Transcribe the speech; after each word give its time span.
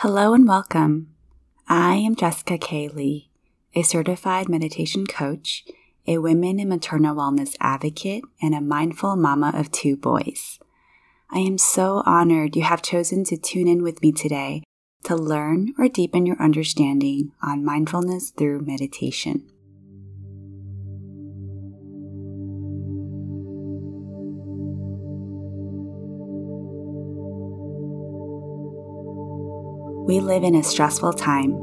Hello 0.00 0.34
and 0.34 0.46
welcome. 0.46 1.14
I 1.68 1.94
am 1.94 2.16
Jessica 2.16 2.58
K. 2.58 2.86
Lee, 2.88 3.30
a 3.74 3.80
certified 3.80 4.46
meditation 4.46 5.06
coach, 5.06 5.64
a 6.06 6.18
women 6.18 6.60
and 6.60 6.68
maternal 6.68 7.16
wellness 7.16 7.56
advocate, 7.60 8.22
and 8.42 8.54
a 8.54 8.60
mindful 8.60 9.16
mama 9.16 9.52
of 9.54 9.72
two 9.72 9.96
boys. 9.96 10.58
I 11.30 11.38
am 11.38 11.56
so 11.56 12.02
honored 12.04 12.56
you 12.56 12.62
have 12.62 12.82
chosen 12.82 13.24
to 13.24 13.38
tune 13.38 13.68
in 13.68 13.82
with 13.82 14.02
me 14.02 14.12
today 14.12 14.64
to 15.04 15.16
learn 15.16 15.72
or 15.78 15.88
deepen 15.88 16.26
your 16.26 16.42
understanding 16.42 17.32
on 17.42 17.64
mindfulness 17.64 18.28
through 18.28 18.66
meditation. 18.66 19.50
We 30.06 30.20
live 30.20 30.44
in 30.44 30.54
a 30.54 30.62
stressful 30.62 31.14
time. 31.14 31.54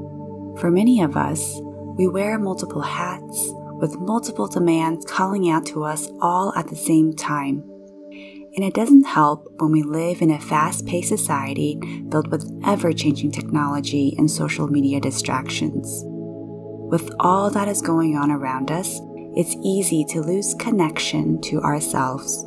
For 0.57 0.69
many 0.69 1.01
of 1.01 1.15
us, 1.15 1.61
we 1.97 2.09
wear 2.09 2.37
multiple 2.37 2.81
hats 2.81 3.53
with 3.75 3.97
multiple 3.99 4.47
demands 4.47 5.05
calling 5.05 5.49
out 5.49 5.65
to 5.67 5.85
us 5.85 6.09
all 6.19 6.53
at 6.57 6.67
the 6.67 6.75
same 6.75 7.13
time. 7.13 7.63
And 8.55 8.65
it 8.65 8.73
doesn't 8.73 9.05
help 9.05 9.47
when 9.61 9.71
we 9.71 9.81
live 9.81 10.21
in 10.21 10.29
a 10.29 10.41
fast 10.41 10.85
paced 10.85 11.07
society 11.07 11.79
filled 12.11 12.31
with 12.31 12.45
ever 12.65 12.91
changing 12.91 13.31
technology 13.31 14.13
and 14.17 14.29
social 14.29 14.67
media 14.67 14.99
distractions. 14.99 16.03
With 16.05 17.09
all 17.21 17.49
that 17.49 17.69
is 17.69 17.81
going 17.81 18.17
on 18.17 18.29
around 18.29 18.71
us, 18.71 18.99
it's 19.37 19.55
easy 19.63 20.03
to 20.09 20.19
lose 20.19 20.53
connection 20.59 21.39
to 21.43 21.61
ourselves, 21.61 22.43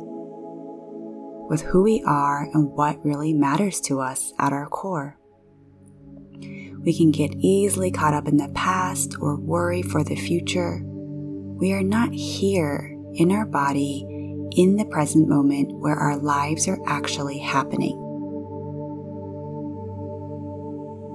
with 1.49 1.63
who 1.63 1.81
we 1.81 2.03
are 2.05 2.47
and 2.53 2.71
what 2.73 3.03
really 3.03 3.33
matters 3.33 3.81
to 3.81 3.99
us 3.99 4.31
at 4.37 4.53
our 4.53 4.67
core. 4.67 5.17
We 6.87 6.97
can 6.97 7.11
get 7.11 7.35
easily 7.39 7.91
caught 7.91 8.13
up 8.13 8.29
in 8.29 8.37
the 8.37 8.47
past 8.55 9.17
or 9.19 9.35
worry 9.35 9.81
for 9.81 10.05
the 10.05 10.15
future. 10.15 10.81
We 10.85 11.73
are 11.73 11.83
not 11.83 12.13
here 12.13 12.97
in 13.13 13.29
our 13.29 13.45
body 13.45 14.05
in 14.51 14.77
the 14.77 14.85
present 14.85 15.27
moment 15.27 15.77
where 15.81 15.97
our 15.97 16.15
lives 16.15 16.65
are 16.69 16.79
actually 16.87 17.39
happening. 17.39 17.97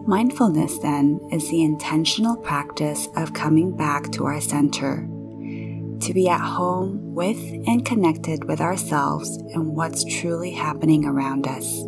Mindfulness, 0.06 0.76
then, 0.80 1.18
is 1.32 1.48
the 1.48 1.62
intentional 1.62 2.36
practice 2.36 3.08
of 3.16 3.32
coming 3.32 3.74
back 3.74 4.12
to 4.12 4.26
our 4.26 4.42
center, 4.42 5.08
to 6.00 6.12
be 6.12 6.28
at 6.28 6.42
home 6.42 7.14
with 7.14 7.38
and 7.66 7.86
connected 7.86 8.44
with 8.44 8.60
ourselves 8.60 9.38
and 9.54 9.74
what's 9.74 10.04
truly 10.04 10.50
happening 10.50 11.06
around 11.06 11.46
us. 11.46 11.82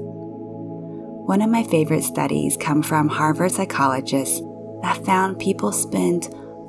One 1.24 1.40
of 1.40 1.48
my 1.48 1.62
favorite 1.62 2.04
studies 2.04 2.58
come 2.58 2.82
from 2.82 3.08
Harvard 3.08 3.52
psychologists 3.52 4.42
that 4.82 5.02
found 5.06 5.38
people 5.38 5.72
spend 5.72 6.24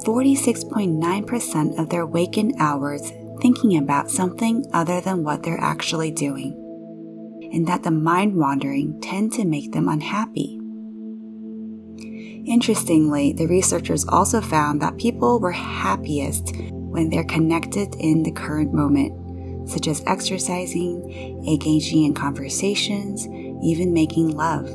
46.9% 0.05 1.77
of 1.77 1.89
their 1.89 2.05
waking 2.05 2.57
hours 2.57 3.11
thinking 3.41 3.77
about 3.77 4.09
something 4.09 4.65
other 4.71 5.01
than 5.01 5.25
what 5.25 5.43
they're 5.43 5.59
actually 5.59 6.09
doing, 6.09 6.53
and 7.51 7.67
that 7.67 7.83
the 7.83 7.91
mind 7.91 8.37
wandering 8.37 8.97
tend 9.01 9.33
to 9.33 9.43
make 9.43 9.73
them 9.73 9.89
unhappy. 9.89 10.57
Interestingly, 12.45 13.33
the 13.33 13.47
researchers 13.47 14.05
also 14.07 14.39
found 14.39 14.81
that 14.81 14.97
people 14.97 15.41
were 15.41 15.51
happiest 15.51 16.55
when 16.71 17.09
they're 17.09 17.25
connected 17.25 17.93
in 17.99 18.23
the 18.23 18.31
current 18.31 18.73
moment, 18.73 19.69
such 19.69 19.89
as 19.89 20.01
exercising, 20.07 21.43
engaging 21.45 22.05
in 22.05 22.13
conversations, 22.13 23.27
even 23.63 23.93
making 23.93 24.35
love. 24.35 24.69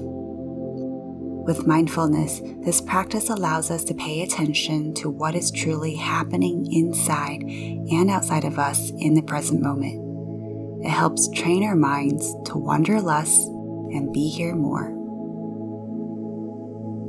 With 1.46 1.66
mindfulness, 1.66 2.40
this 2.64 2.80
practice 2.80 3.30
allows 3.30 3.70
us 3.70 3.82
to 3.84 3.94
pay 3.94 4.22
attention 4.22 4.94
to 4.94 5.10
what 5.10 5.34
is 5.34 5.50
truly 5.50 5.96
happening 5.96 6.70
inside 6.70 7.42
and 7.42 8.10
outside 8.10 8.44
of 8.44 8.58
us 8.58 8.90
in 8.98 9.14
the 9.14 9.22
present 9.22 9.62
moment. 9.62 10.84
It 10.84 10.90
helps 10.90 11.28
train 11.30 11.64
our 11.64 11.76
minds 11.76 12.34
to 12.46 12.58
wonder 12.58 13.00
less 13.00 13.36
and 13.46 14.12
be 14.12 14.28
here 14.28 14.54
more. 14.54 14.96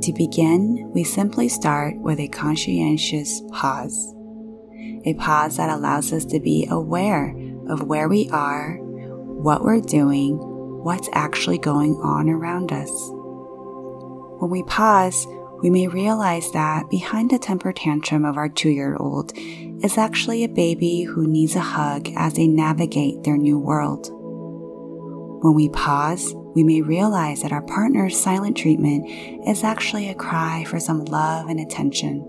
To 0.02 0.12
begin, 0.12 0.90
we 0.92 1.04
simply 1.04 1.48
start 1.48 1.96
with 1.98 2.18
a 2.18 2.26
conscientious 2.26 3.40
pause. 3.52 4.14
A 5.04 5.14
pause 5.14 5.58
that 5.58 5.70
allows 5.70 6.12
us 6.12 6.24
to 6.24 6.40
be 6.40 6.66
aware 6.68 7.36
of 7.68 7.84
where 7.84 8.08
we 8.08 8.28
are, 8.30 8.78
what 8.80 9.62
we're 9.62 9.80
doing, 9.80 10.40
what's 10.82 11.08
actually 11.12 11.58
going 11.58 11.94
on 11.96 12.28
around 12.28 12.72
us. 12.72 12.90
When 14.40 14.50
we 14.50 14.62
pause, 14.64 15.26
we 15.62 15.70
may 15.70 15.86
realize 15.86 16.50
that 16.52 16.90
behind 16.90 17.30
the 17.30 17.38
temper 17.38 17.72
tantrum 17.72 18.24
of 18.24 18.36
our 18.36 18.48
two 18.48 18.70
year 18.70 18.96
old 18.96 19.32
is 19.36 19.96
actually 19.96 20.42
a 20.42 20.48
baby 20.48 21.02
who 21.02 21.28
needs 21.28 21.54
a 21.54 21.60
hug 21.60 22.08
as 22.16 22.34
they 22.34 22.48
navigate 22.48 23.22
their 23.22 23.36
new 23.36 23.58
world. 23.58 24.08
When 25.44 25.54
we 25.54 25.68
pause, 25.68 26.34
we 26.54 26.64
may 26.64 26.82
realize 26.82 27.42
that 27.42 27.52
our 27.52 27.62
partner's 27.62 28.20
silent 28.20 28.56
treatment 28.56 29.08
is 29.46 29.62
actually 29.62 30.08
a 30.08 30.14
cry 30.14 30.64
for 30.64 30.80
some 30.80 31.04
love 31.04 31.48
and 31.48 31.60
attention. 31.60 32.28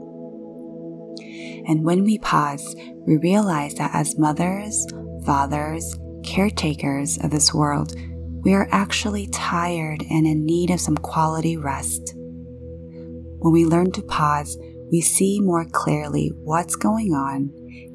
And 1.68 1.84
when 1.84 2.04
we 2.04 2.20
pause, 2.20 2.76
we 3.06 3.18
realize 3.18 3.74
that 3.76 3.92
as 3.94 4.18
mothers, 4.18 4.86
fathers, 5.26 5.98
caretakers 6.24 7.18
of 7.18 7.32
this 7.32 7.54
world, 7.54 7.96
we 8.44 8.54
are 8.54 8.68
actually 8.72 9.28
tired 9.28 10.04
and 10.10 10.28
in 10.28 10.46
need 10.46 10.70
of 10.70 10.80
some 10.80 10.98
quality 10.98 11.56
rest. 11.56 12.14
When 12.16 13.54
we 13.54 13.66
learn 13.66 13.92
to 13.94 14.02
pause, 14.02 14.58
we 14.92 15.02
see 15.02 15.40
more 15.40 15.66
clearly 15.66 16.32
what's 16.36 16.76
going 16.76 17.14
on 17.14 17.52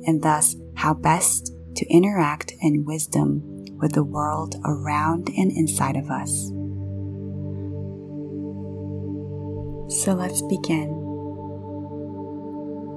and 0.06 0.22
thus 0.22 0.56
how 0.74 0.94
best 0.94 1.52
to 1.76 1.86
interact 1.86 2.54
in 2.62 2.84
wisdom 2.84 3.42
with 3.76 3.92
the 3.92 4.04
world 4.04 4.56
around 4.64 5.28
and 5.36 5.52
inside 5.52 5.96
of 5.96 6.10
us. 6.10 6.48
So 10.02 10.14
let's 10.14 10.42
begin. 10.42 10.88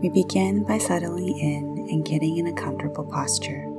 We 0.02 0.10
begin 0.10 0.64
by 0.64 0.78
settling 0.78 1.38
in 1.38 1.88
and 1.90 2.06
getting 2.06 2.38
in 2.38 2.48
a 2.48 2.54
comfortable 2.54 3.06
posture. 3.06 3.71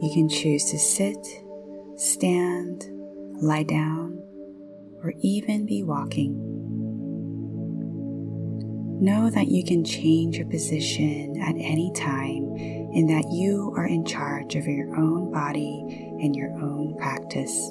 You 0.00 0.10
can 0.14 0.30
choose 0.30 0.64
to 0.70 0.78
sit, 0.78 1.18
stand, 1.96 2.86
lie 3.42 3.64
down, 3.64 4.18
or 5.02 5.12
even 5.20 5.66
be 5.66 5.82
walking. 5.82 6.38
Know 8.98 9.28
that 9.28 9.48
you 9.48 9.62
can 9.62 9.84
change 9.84 10.38
your 10.38 10.46
position 10.46 11.38
at 11.42 11.54
any 11.56 11.92
time 11.94 12.44
and 12.56 13.10
that 13.10 13.30
you 13.30 13.74
are 13.76 13.86
in 13.86 14.06
charge 14.06 14.56
of 14.56 14.66
your 14.66 14.96
own 14.96 15.30
body 15.30 15.84
and 16.22 16.34
your 16.34 16.52
own 16.52 16.96
practice. 16.96 17.70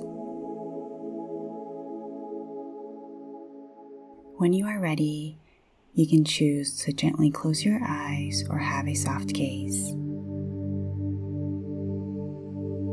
When 4.38 4.54
you 4.54 4.68
are 4.68 4.80
ready, 4.80 5.40
you 5.96 6.08
can 6.08 6.24
choose 6.26 6.78
to 6.84 6.94
gently 6.94 7.32
close 7.32 7.66
your 7.66 7.80
eyes 7.84 8.44
or 8.52 8.60
have 8.60 8.88
a 8.88 8.94
soft 8.94 9.34
gaze 9.34 9.96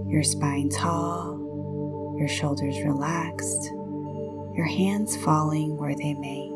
your 0.09 0.23
spine 0.23 0.69
tall, 0.69 2.15
your 2.19 2.29
shoulders 2.29 2.77
relaxed, 2.85 3.71
your 4.55 4.67
hands 4.67 5.17
falling 5.19 5.77
where 5.77 5.95
they 5.95 6.15
may. 6.15 6.53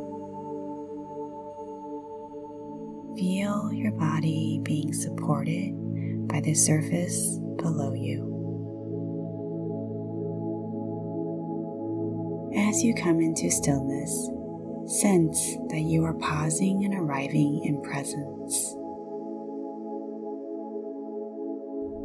Feel 3.19 3.73
your 3.73 3.93
body 3.93 4.61
being 4.63 4.93
supported 4.93 5.75
by 6.29 6.41
the 6.41 6.55
surface 6.55 7.39
below 7.57 7.93
you. 7.93 8.31
As 12.57 12.83
you 12.83 12.95
come 12.95 13.21
into 13.21 13.51
stillness, 13.51 14.31
sense 14.87 15.57
that 15.69 15.83
you 15.83 16.05
are 16.05 16.15
pausing 16.15 16.85
and 16.85 16.95
arriving 16.95 17.63
in 17.65 17.83
presence. 17.83 18.70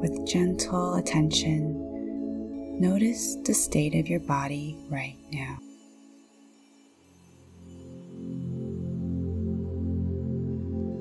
With 0.05 0.27
gentle 0.27 0.95
attention, 0.95 2.79
notice 2.79 3.37
the 3.37 3.53
state 3.55 3.95
of 3.95 4.07
your 4.07 4.19
body 4.19 4.77
right 4.87 5.17
now. 5.31 5.57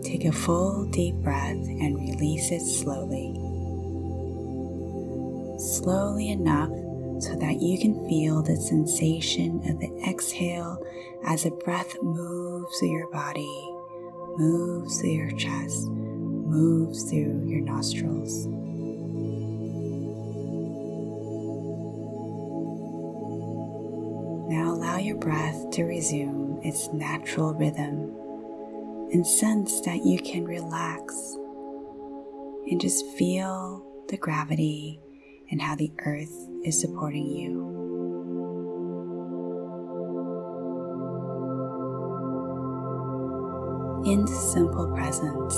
Take 0.02 0.24
a 0.24 0.32
full 0.32 0.86
deep 0.86 1.16
breath 1.16 1.50
and 1.50 1.96
release 1.96 2.50
it 2.50 2.60
slowly. 2.60 3.34
Slowly 5.58 6.30
enough 6.30 6.70
so 7.22 7.36
that 7.36 7.60
you 7.60 7.78
can 7.78 8.08
feel 8.08 8.42
the 8.42 8.56
sensation 8.56 9.60
of 9.68 9.80
the 9.80 10.02
exhale 10.08 10.82
as 11.26 11.42
the 11.42 11.50
breath 11.50 11.94
moves 12.02 12.78
through 12.78 12.92
your 12.92 13.10
body, 13.10 13.70
moves 14.38 14.98
through 14.98 15.10
your 15.10 15.30
chest, 15.32 15.88
moves 15.88 17.10
through 17.10 17.46
your 17.46 17.60
nostrils. 17.60 18.48
Allow 24.94 25.02
your 25.02 25.16
breath 25.16 25.70
to 25.70 25.82
resume 25.82 26.60
its 26.62 26.88
natural 26.92 27.52
rhythm 27.54 28.14
and 29.10 29.26
sense 29.26 29.80
that 29.80 30.04
you 30.04 30.20
can 30.20 30.44
relax 30.44 31.12
and 32.70 32.80
just 32.80 33.04
feel 33.18 33.84
the 34.08 34.16
gravity 34.16 35.00
and 35.50 35.60
how 35.60 35.74
the 35.74 35.90
earth 36.06 36.48
is 36.64 36.80
supporting 36.80 37.26
you. 37.26 37.72
Into 44.06 44.32
simple 44.32 44.86
presence 44.94 45.56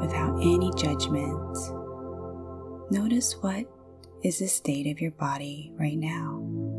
without 0.00 0.36
any 0.40 0.72
judgment. 0.76 1.56
Notice 2.90 3.36
what 3.40 3.66
is 4.24 4.40
the 4.40 4.48
state 4.48 4.88
of 4.88 5.00
your 5.00 5.12
body 5.12 5.72
right 5.78 5.96
now. 5.96 6.75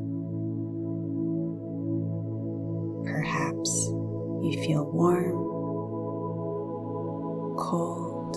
Perhaps 3.11 3.87
you 4.41 4.61
feel 4.65 4.89
warm, 4.91 5.31
cold. 7.57 8.35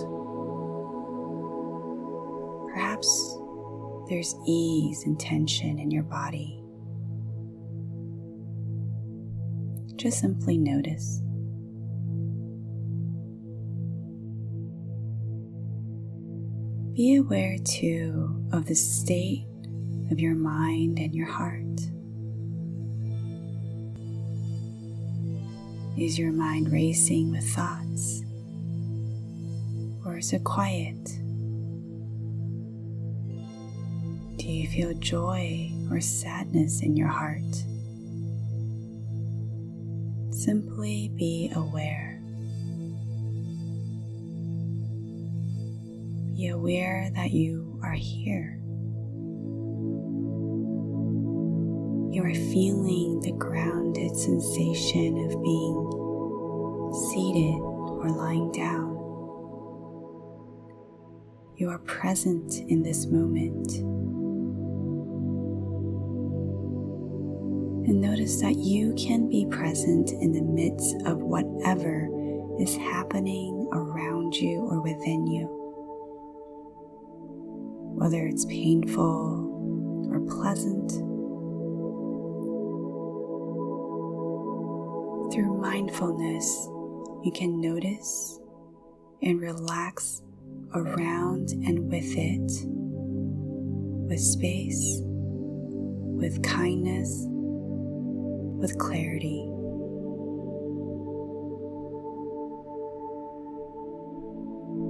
Perhaps 2.73 3.37
there's 4.09 4.35
ease 4.47 5.03
and 5.05 5.19
tension 5.19 5.77
in 5.77 5.91
your 5.91 6.03
body. 6.03 6.63
Just 9.97 10.19
simply 10.19 10.57
notice. 10.57 11.21
Be 16.95 17.15
aware 17.15 17.57
too 17.63 18.45
of 18.51 18.65
the 18.65 18.75
state 18.75 19.45
of 20.11 20.19
your 20.19 20.35
mind 20.35 20.99
and 20.99 21.13
your 21.13 21.27
heart. 21.27 21.79
Is 25.97 26.17
your 26.17 26.31
mind 26.31 26.71
racing 26.71 27.31
with 27.31 27.47
thoughts? 27.49 28.23
Or 30.05 30.17
is 30.17 30.31
it 30.31 30.43
quiet? 30.43 31.03
Do 34.37 34.47
you 34.47 34.67
feel 34.69 34.93
joy 34.95 35.71
or 35.91 35.99
sadness 35.99 36.81
in 36.81 36.95
your 36.95 37.09
heart? 37.09 37.43
Simply 40.33 41.11
be 41.15 41.51
aware. 41.55 42.21
Be 46.35 46.47
aware 46.47 47.11
that 47.15 47.31
you 47.31 47.79
are 47.83 47.91
here. 47.91 48.60
You 52.11 52.23
are 52.23 52.33
feeling 52.33 53.21
the 53.21 53.31
grounded 53.31 54.17
sensation 54.17 55.17
of 55.25 55.41
being 55.41 56.91
seated 57.09 57.59
or 57.61 58.09
lying 58.09 58.51
down. 58.51 58.91
You 61.55 61.69
are 61.69 61.79
present 61.79 62.55
in 62.69 62.83
this 62.83 63.05
moment. 63.05 63.71
And 67.87 68.01
notice 68.01 68.41
that 68.41 68.55
you 68.55 68.93
can 68.95 69.29
be 69.29 69.45
present 69.45 70.11
in 70.11 70.33
the 70.33 70.41
midst 70.41 70.95
of 71.05 71.19
whatever 71.19 72.09
is 72.59 72.75
happening 72.75 73.69
around 73.71 74.35
you 74.35 74.67
or 74.69 74.81
within 74.81 75.27
you 75.27 75.61
whether 78.01 78.25
it's 78.25 78.45
painful 78.45 80.09
or 80.11 80.19
pleasant. 80.21 81.10
Through 85.31 85.61
mindfulness, 85.61 86.67
you 87.23 87.31
can 87.33 87.61
notice 87.61 88.37
and 89.21 89.39
relax 89.39 90.21
around 90.73 91.51
and 91.51 91.89
with 91.89 92.17
it, 92.17 92.51
with 94.09 94.19
space, 94.19 94.99
with 95.05 96.43
kindness, 96.43 97.27
with 97.29 98.77
clarity. 98.77 99.45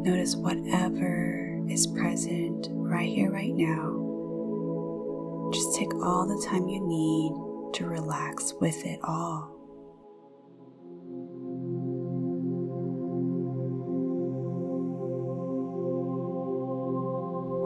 Notice 0.09 0.35
whatever 0.35 1.61
is 1.69 1.85
present 1.85 2.67
right 2.71 3.07
here, 3.07 3.29
right 3.29 3.53
now. 3.53 5.51
Just 5.53 5.77
take 5.77 5.93
all 6.03 6.25
the 6.25 6.43
time 6.47 6.67
you 6.67 6.81
need 6.81 7.73
to 7.75 7.85
relax 7.85 8.55
with 8.59 8.83
it 8.87 8.99
all. 9.03 9.60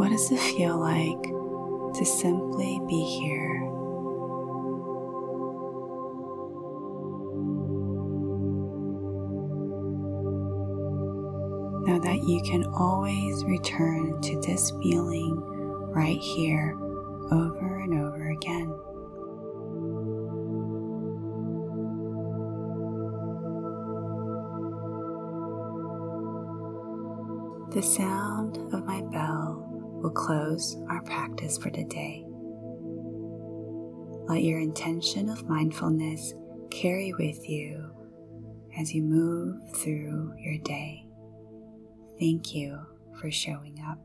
What 0.06 0.12
does 0.12 0.32
it 0.32 0.40
feel 0.40 0.78
like 0.78 1.24
to 1.96 2.06
simply 2.06 2.80
be 2.88 3.04
here? 3.20 3.60
Know 11.88 12.00
that 12.04 12.24
you 12.28 12.40
can 12.46 12.66
always 12.66 13.44
return 13.46 14.22
to 14.22 14.40
this 14.42 14.72
feeling 14.84 15.38
right 15.92 16.20
here 16.20 16.78
over 17.32 17.80
and 17.80 18.00
over 18.00 18.30
again. 18.30 18.68
The 27.72 27.82
sound 27.82 28.58
of 28.72 28.86
my 28.86 29.02
bell 29.02 29.25
will 30.06 30.12
close 30.12 30.78
our 30.88 31.02
practice 31.02 31.58
for 31.58 31.72
today. 31.72 32.24
Let 34.28 34.44
your 34.44 34.60
intention 34.60 35.30
of 35.30 35.50
mindfulness 35.50 36.36
carry 36.70 37.12
with 37.14 37.50
you 37.50 37.92
as 38.78 38.94
you 38.94 39.02
move 39.02 39.68
through 39.78 40.36
your 40.38 40.60
day. 40.60 41.08
Thank 42.20 42.54
you 42.54 42.86
for 43.20 43.32
showing 43.32 43.84
up. 43.90 43.98